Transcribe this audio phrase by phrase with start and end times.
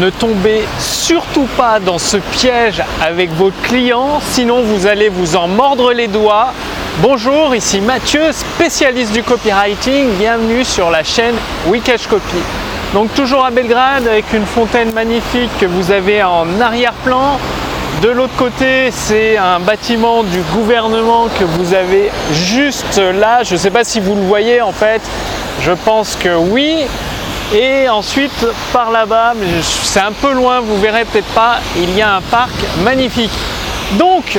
[0.00, 5.46] Ne tombez surtout pas dans ce piège avec vos clients, sinon vous allez vous en
[5.46, 6.52] mordre les doigts.
[6.98, 10.08] Bonjour, ici Mathieu, spécialiste du copywriting.
[10.18, 11.36] Bienvenue sur la chaîne
[11.68, 12.38] Wikash Copy.
[12.92, 17.38] Donc toujours à Belgrade avec une fontaine magnifique que vous avez en arrière-plan.
[18.02, 23.44] De l'autre côté, c'est un bâtiment du gouvernement que vous avez juste là.
[23.44, 25.02] Je ne sais pas si vous le voyez en fait.
[25.60, 26.84] Je pense que oui.
[27.52, 32.16] Et ensuite, par là-bas, c'est un peu loin, vous verrez peut-être pas, il y a
[32.16, 33.30] un parc magnifique.
[33.92, 34.38] Donc,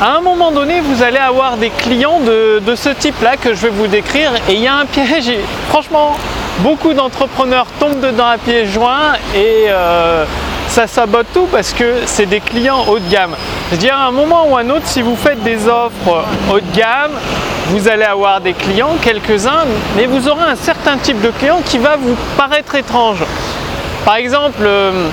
[0.00, 3.70] à un moment donné, vous allez avoir des clients de, ce type-là que je vais
[3.70, 4.32] vous décrire.
[4.48, 5.32] Et il y a un piège.
[5.68, 6.16] franchement,
[6.58, 10.24] beaucoup d'entrepreneurs tombent dedans à pieds joints et euh,
[10.68, 13.36] ça sabote tout parce que c'est des clients haut de gamme.
[13.72, 16.60] Je dire, à un moment ou à un autre, si vous faites des offres haut
[16.60, 17.10] de gamme,
[17.70, 19.64] vous allez avoir des clients, quelques-uns,
[19.96, 23.24] mais vous aurez un certain type de client qui va vous paraître étrange.
[24.04, 25.08] Par exemple, euh,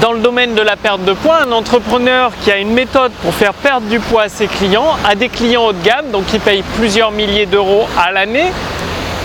[0.00, 3.34] dans le domaine de la perte de poids, un entrepreneur qui a une méthode pour
[3.34, 6.38] faire perdre du poids à ses clients a des clients haut de gamme, donc qui
[6.38, 8.52] payent plusieurs milliers d'euros à l'année.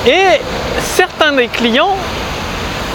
[0.08, 0.42] Et
[0.80, 1.96] certains des clients,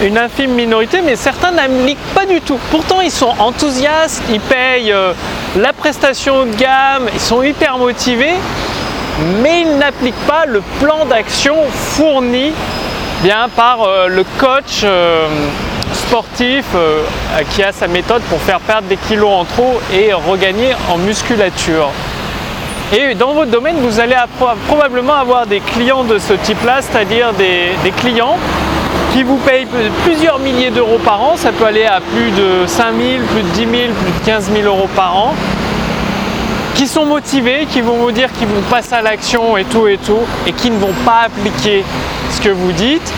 [0.03, 2.59] une infime minorité, mais certains n'appliquent pas du tout.
[2.71, 5.13] Pourtant, ils sont enthousiastes, ils payent euh,
[5.57, 8.35] la prestation haut de gamme, ils sont hyper motivés,
[9.43, 12.53] mais il n'applique pas le plan d'action fourni
[13.23, 15.27] bien par euh, le coach euh,
[15.95, 16.67] sportif
[17.51, 21.91] qui a sa méthode pour faire perdre des kilos en trop et regagner en musculature.
[22.93, 24.15] Et dans votre domaine, vous allez
[24.69, 28.37] probablement avoir des clients de ce type-là, c'est-à-dire des, clients
[29.13, 29.67] qui vous payent
[30.05, 33.49] plusieurs milliers d'euros par an, ça peut aller à plus de 5 000, plus de
[33.49, 35.35] 10 000, plus de 15 000 euros par an,
[36.75, 39.97] qui sont motivés, qui vont vous dire qu'ils vont passer à l'action et tout et
[39.99, 41.85] tout, et qui ne vont pas appliquer
[42.31, 43.13] ce que vous dites.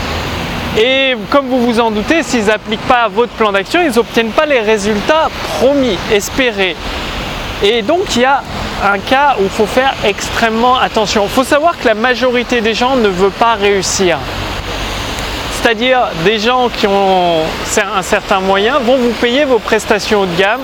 [0.77, 4.45] Et comme vous vous en doutez, s'ils n'appliquent pas votre plan d'action, ils n'obtiennent pas
[4.45, 6.75] les résultats promis, espérés.
[7.63, 8.41] Et donc il y a
[8.85, 11.23] un cas où il faut faire extrêmement attention.
[11.25, 14.17] Il faut savoir que la majorité des gens ne veut pas réussir.
[15.61, 17.41] C'est-à-dire des gens qui ont
[17.95, 20.61] un certain moyen vont vous payer vos prestations haut de gamme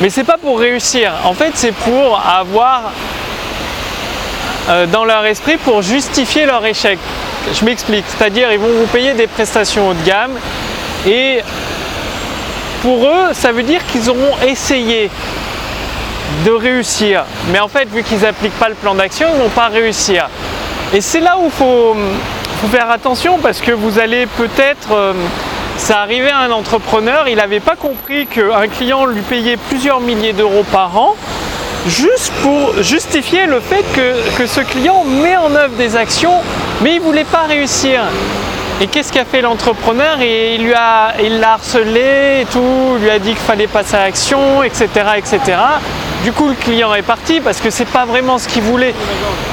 [0.00, 1.12] mais c'est pas pour réussir.
[1.24, 2.92] En fait, c'est pour avoir
[4.68, 6.98] euh, dans leur esprit pour justifier leur échec.
[7.52, 8.04] Je m'explique.
[8.06, 10.38] C'est-à-dire, ils vont vous payer des prestations haut de gamme
[11.06, 11.40] et
[12.82, 15.10] pour eux, ça veut dire qu'ils auront essayé
[16.44, 17.24] de réussir.
[17.50, 20.28] Mais en fait, vu qu'ils n'appliquent pas le plan d'action, ils ne vont pas réussir.
[20.92, 21.96] Et c'est là où il faut,
[22.66, 25.12] faire attention parce que vous allez peut-être euh,
[25.76, 30.32] ça arrivait à un entrepreneur, il n'avait pas compris qu'un client lui payait plusieurs milliers
[30.32, 31.14] d'euros par an
[31.86, 36.34] juste pour justifier le fait que, ce client met en œuvre des actions,
[36.82, 38.02] mais il ne voulait pas réussir.
[38.80, 40.18] Et qu'est-ce qu'a fait l'entrepreneur?
[40.20, 40.74] Il
[41.22, 45.40] il l'a harcelé et tout, lui a dit qu'il fallait passer à l'action, etc., etc.
[46.24, 48.94] Du coup, le client est parti parce que c'est pas vraiment ce qu'il voulait.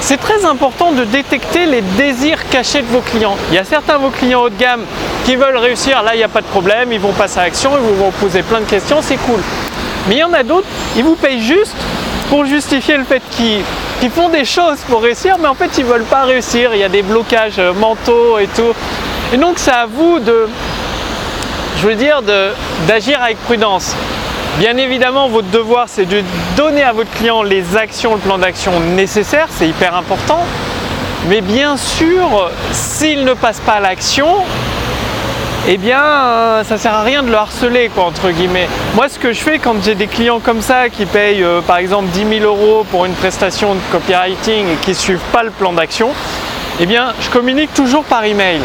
[0.02, 3.38] C'est très important de détecter les désirs cachés de vos clients.
[3.50, 4.82] Il y a certains de vos clients haut de gamme
[5.26, 7.72] qui veulent réussir, là il n'y a pas de problème, ils vont passer à l'action,
[7.74, 9.40] ils vont vous poser plein de questions, c'est cool.
[10.08, 11.76] Mais il y en a d'autres, ils vous payent juste
[12.30, 15.90] pour justifier le fait qu'ils font des choses pour réussir, mais en fait ils ne
[15.90, 18.74] veulent pas réussir, il y a des blocages mentaux et tout.
[19.34, 20.48] Et donc c'est à vous de,
[21.78, 22.22] je veux dire,
[22.88, 23.96] d'agir avec prudence.
[24.60, 26.24] Bien évidemment, votre devoir, c'est de
[26.56, 30.46] donner à votre client les actions, le plan d'action nécessaire, c'est hyper important.
[31.28, 34.28] Mais bien sûr, s'il ne passe pas à l'action,
[35.68, 38.70] eh bien, euh, ça sert à rien de le harceler, quoi, entre guillemets.
[38.94, 41.78] Moi, ce que je fais quand j'ai des clients comme ça qui payent, euh, par
[41.78, 45.52] exemple, 10 000 euros pour une prestation de copywriting et qui ne suivent pas le
[45.52, 46.12] plan d'action,
[46.80, 48.62] eh bien, je communique toujours par email.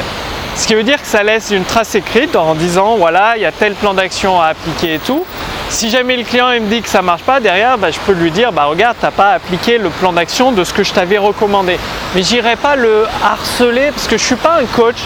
[0.55, 3.47] Ce qui veut dire que ça laisse une trace écrite en disant voilà, il y
[3.47, 5.25] a tel plan d'action à appliquer et tout.
[5.71, 8.33] Si jamais le client me dit que ça marche pas, derrière, bah, je peux lui
[8.33, 11.17] dire bah regarde, tu n'as pas appliqué le plan d'action de ce que je t'avais
[11.17, 11.79] recommandé.
[12.15, 14.97] Mais j'irai pas le harceler parce que je suis pas un coach.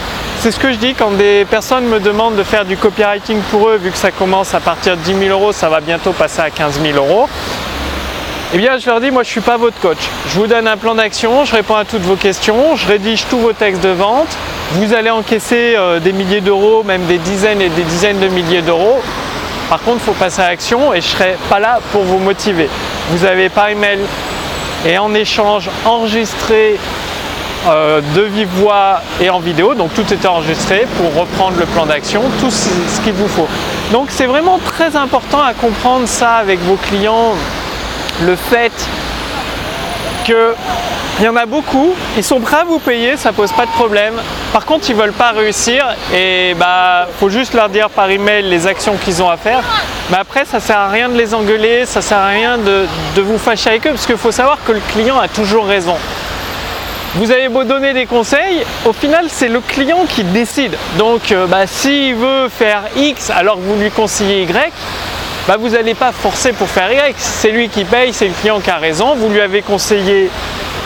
[0.41, 3.69] C'est ce que je dis quand des personnes me demandent de faire du copywriting pour
[3.69, 6.41] eux, vu que ça commence à partir de 10 000 euros, ça va bientôt passer
[6.41, 7.29] à 15 000 euros.
[8.55, 9.99] Eh bien, je leur dis, moi, je ne suis pas votre coach.
[10.29, 13.39] Je vous donne un plan d'action, je réponds à toutes vos questions, je rédige tous
[13.39, 14.29] vos textes de vente.
[14.73, 18.63] Vous allez encaisser euh, des milliers d'euros, même des dizaines et des dizaines de milliers
[18.63, 19.03] d'euros.
[19.69, 22.19] Par contre, il faut passer à l'action et je ne serai pas là pour vous
[22.19, 22.69] motiver.
[23.11, 24.01] Vous avez par email
[24.87, 26.79] et en échange enregistré
[27.67, 31.87] euh, de vive voix et en vidéo, donc tout est enregistré pour reprendre le plan
[31.87, 33.49] d'action, tout ce qu'il vous faut.
[33.91, 37.33] Donc c'est vraiment très important à comprendre ça avec vos clients,
[38.23, 38.73] le fait
[40.27, 40.55] que
[41.21, 43.71] Il y en a beaucoup, ils sont prêts à vous payer, ça pose pas de
[43.71, 44.15] problème.
[44.53, 48.67] Par contre, ils veulent pas réussir et bah faut juste leur dire par email les
[48.67, 49.63] actions qu'ils ont à faire.
[50.11, 53.23] Mais après, ça sert à rien de les engueuler, ça sert à rien de, de
[53.23, 55.95] vous fâcher avec eux parce qu'il faut savoir que le client a toujours raison.
[57.15, 60.77] Vous avez beau donner des conseils, au final c'est le client qui décide.
[60.99, 64.73] Donc euh, bah, s'il veut faire X alors que vous lui conseillez Y,
[65.47, 67.15] bah, vous n'allez pas forcer pour faire Y.
[67.19, 69.15] C'est lui qui paye, c'est le client qui a raison.
[69.15, 70.29] Vous lui avez conseillé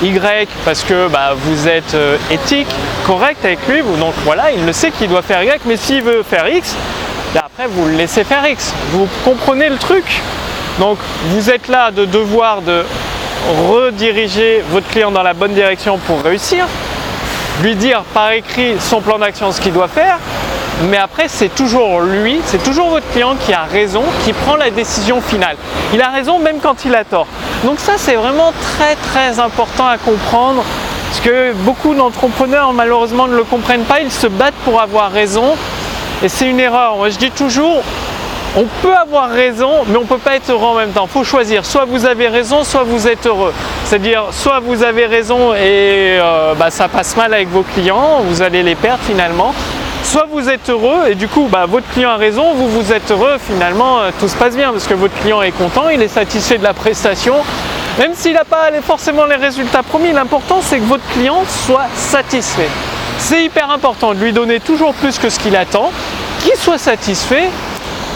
[0.03, 2.69] Y parce que bah, vous êtes euh, éthique,
[3.07, 3.83] correct avec lui.
[3.99, 6.75] Donc voilà, il le sait qu'il doit faire Y, mais s'il veut faire X,
[7.35, 8.73] bah, après vous le laissez faire X.
[8.93, 10.05] Vous comprenez le truc
[10.79, 10.99] Donc
[11.31, 12.85] vous êtes là de devoir de
[13.71, 16.67] rediriger votre client dans la bonne direction pour réussir,
[17.63, 20.19] lui dire par écrit son plan d'action, ce qu'il doit faire,
[20.91, 24.71] mais après c'est toujours lui, c'est toujours votre client qui a raison, qui prend la
[24.71, 25.57] décision finale.
[25.93, 27.27] Il a raison même quand il a tort.
[27.65, 30.65] Donc ça c'est vraiment très très important à comprendre,
[31.09, 35.57] parce que beaucoup d'entrepreneurs malheureusement ne le comprennent pas, ils se battent pour avoir raison,
[36.23, 36.97] et c'est une erreur.
[36.97, 37.83] Moi je dis toujours,
[38.57, 41.05] on peut avoir raison, mais on ne peut pas être heureux en même temps.
[41.05, 41.65] Il faut choisir.
[41.67, 43.53] Soit vous avez raison, soit vous êtes heureux.
[43.85, 48.43] C'est-à-dire, soit vous avez raison et euh, bah, ça passe mal avec vos clients, vous
[48.43, 49.55] allez les perdre finalement.
[50.11, 53.11] Soit vous êtes heureux et du coup, bah, votre client a raison, vous vous êtes
[53.11, 56.09] heureux, finalement, euh, tout se passe bien parce que votre client est content, il est
[56.09, 57.35] satisfait de la prestation.
[57.99, 62.71] Même s'il n'a pas forcément les résultats promis, l'important c'est que votre client soit satisfait.
[63.19, 65.93] C'est hyper important de lui donner toujours plus que ce qu'il attend,
[66.43, 67.51] qu'il soit satisfait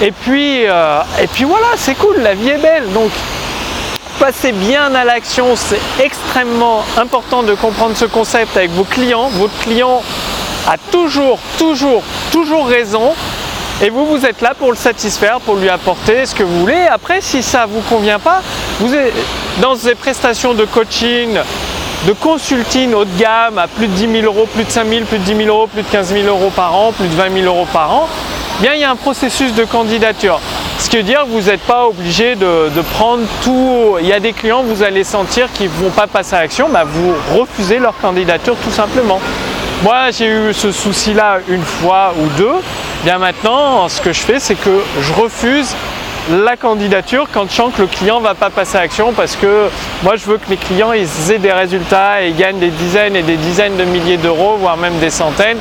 [0.00, 2.91] et puis, euh, et puis voilà, c'est cool, la vie est belle.
[2.94, 3.11] Donc,
[4.19, 5.56] passez bien à l'action.
[5.56, 9.29] C'est extrêmement important de comprendre ce concept avec vos clients.
[9.29, 10.03] Votre client
[10.69, 13.12] a toujours, toujours, toujours raison.
[13.82, 16.87] Et vous, vous êtes là pour le satisfaire, pour lui apporter ce que vous voulez.
[16.91, 18.41] Après, si ça ne vous convient pas,
[18.79, 19.12] vous êtes
[19.61, 21.38] dans des prestations de coaching,
[22.06, 25.05] de consulting haut de gamme à plus de 10 000 euros, plus de 5 000,
[25.05, 27.43] plus de 10 000 euros, plus de 15 000 euros par an, plus de 20
[27.43, 28.08] 000 euros par an,
[28.61, 30.41] bien il y a un processus de candidature.
[30.79, 33.97] Ce qui veut dire que vous n'êtes pas obligé de, prendre tout.
[34.00, 36.69] Il y a des clients, vous allez sentir qu'ils ne vont pas passer à l'action,
[36.69, 39.20] bah vous refusez leur candidature tout simplement.
[39.82, 42.55] Moi, j'ai eu ce souci-là une fois ou deux.
[43.02, 45.75] Bien maintenant, ce que je fais, c'est que je refuse
[46.31, 49.34] la candidature quand je sens que le client ne va pas passer à l'action parce
[49.34, 49.69] que
[50.05, 53.23] moi je veux que mes clients ils aient des résultats et gagnent des dizaines et
[53.23, 55.58] des dizaines de milliers d'euros, voire même des centaines.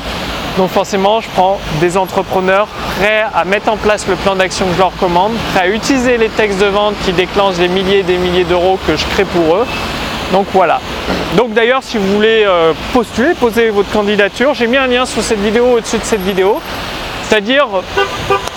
[0.56, 2.68] Donc forcément, je prends des entrepreneurs
[3.00, 6.16] prêts à mettre en place le plan d'action que je leur commande, prêts à utiliser
[6.16, 9.24] les textes de vente qui déclenchent des milliers et des milliers d'euros que je crée
[9.24, 9.66] pour eux.
[10.32, 10.80] Donc voilà.
[11.36, 15.22] Donc d'ailleurs, si vous voulez euh, postuler, poser votre candidature, j'ai mis un lien sous
[15.22, 16.60] cette vidéo au-dessus de cette vidéo.
[17.28, 17.66] C'est-à-dire,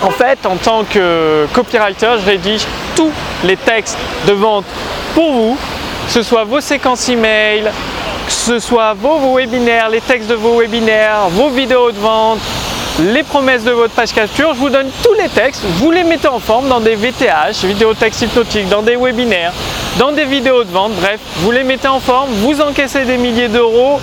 [0.02, 3.10] en fait, en tant que copywriter, je rédige tous
[3.44, 3.96] les textes
[4.26, 4.64] de vente
[5.14, 5.56] pour vous,
[6.06, 7.70] que ce soit vos séquences email,
[8.26, 12.38] que ce soit vos, webinaires, les textes de vos webinaires, vos vidéos de vente,
[12.98, 16.28] les promesses de votre page capture, je vous donne tous les textes, vous les mettez
[16.28, 19.52] en forme dans des VTH, vidéos textes hypnotiques, dans des webinaires,
[19.98, 23.48] dans des vidéos de vente, bref, vous les mettez en forme, vous encaissez des milliers
[23.48, 23.98] d'euros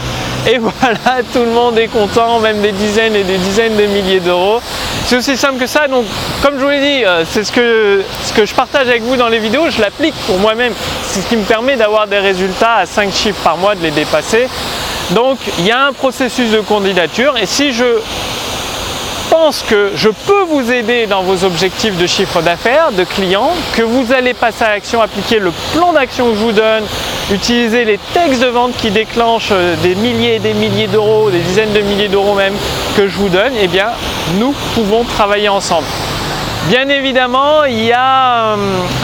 [0.48, 4.19] et voilà, tout le monde est content, même des dizaines et des dizaines de milliers
[4.19, 4.60] d'euros.
[5.06, 6.06] C'est aussi simple que ça, donc
[6.42, 9.16] comme je vous l'ai dit, euh, c'est ce que, ce que je partage avec vous
[9.16, 10.74] dans les vidéos, je l'applique pour moi-même.
[11.04, 13.92] C'est ce qui me permet d'avoir des résultats à 5 chiffres par mois, de les
[13.92, 14.48] dépasser.
[15.12, 18.00] Donc il y a un processus de candidature et si je
[19.33, 23.81] pense que je peux vous aider dans vos objectifs de chiffre d'affaires, de clients, que
[23.81, 26.84] vous allez passer à l'action, appliquer le plan d'action que je vous donne,
[27.31, 31.39] utiliser les textes de vente qui déclenchent euh, des milliers et des milliers d'euros, des
[31.39, 32.53] dizaines de milliers d'euros même
[32.96, 33.88] que je vous donne, eh bien
[34.38, 35.88] nous pouvons travailler ensemble.
[36.69, 38.55] Bien évidemment, il y a euh,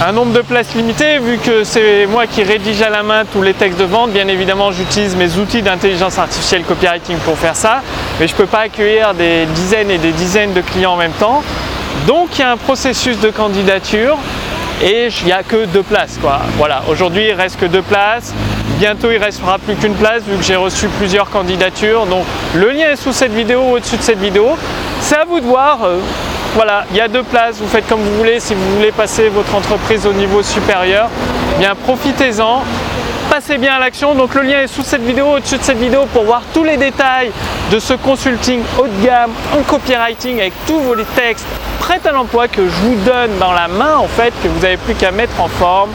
[0.08, 3.42] un nombre de places limitées, vu que c'est moi qui rédige à la main tous
[3.42, 4.12] les textes de vente.
[4.12, 7.82] Bien évidemment, j'utilise mes outils d'intelligence artificielle copywriting pour faire ça,
[8.20, 11.14] mais je ne peux pas accueillir des dizaines et des dizaines de clients en même
[11.14, 11.42] temps.
[12.08, 14.18] Donc, il y a un processus de candidature
[14.82, 16.20] et il n'y a que deux places.
[16.58, 18.34] Voilà, aujourd'hui, il reste que deux places.
[18.78, 22.06] Bientôt, il ne restera plus qu'une place vu que j'ai reçu plusieurs candidatures.
[22.06, 24.58] Donc, le lien est sous cette vidéo ou au-dessus de cette vidéo.
[25.02, 25.84] C'est à vous de voir.
[25.84, 26.00] Euh,
[26.56, 28.40] voilà, il y a deux places, vous faites comme vous voulez.
[28.40, 31.10] Si vous voulez passer votre entreprise au niveau supérieur,
[31.60, 32.64] bien profitez-en.
[33.30, 34.16] Passez bien à l'action.
[34.16, 36.78] Donc le lien est sous cette vidéo, au-dessus de cette vidéo pour voir tous les
[36.78, 37.32] détails
[37.72, 41.46] de ce consulting haut de gamme en copywriting avec tous vos textes
[41.80, 44.78] prêts à l'emploi que je vous donne dans la main en fait, que vous n'avez
[44.78, 45.92] plus qu'à mettre en forme.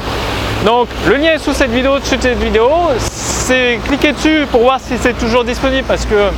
[0.65, 2.71] Donc le lien est sous cette vidéo, au-dessus de cette vidéo.
[2.99, 6.31] C'est cliquez dessus pour voir si c'est toujours disponible parce que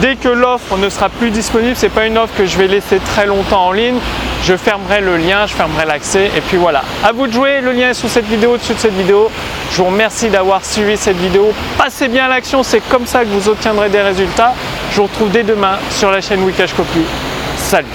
[0.00, 2.66] Dès que l'offre ne sera plus disponible, ce n'est pas une offre que je vais
[2.66, 3.98] laisser très longtemps en ligne.
[4.42, 6.82] Je fermerai le lien, je fermerai l'accès et puis voilà.
[7.02, 9.30] À vous de jouer, le lien est sous cette vidéo, au-dessus de cette vidéo.
[9.70, 11.52] Je vous remercie d'avoir suivi cette vidéo.
[11.78, 14.54] Passez bien à l'action, c'est comme ça que vous obtiendrez des résultats.
[14.90, 17.00] Je vous retrouve dès demain sur la chaîne Wikash Copy.
[17.56, 17.86] Salut